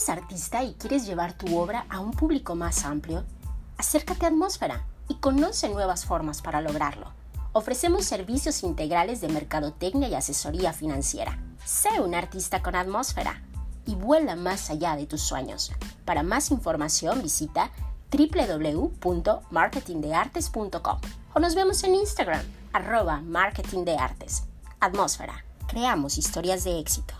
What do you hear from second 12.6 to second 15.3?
con Atmósfera y vuela más allá de tus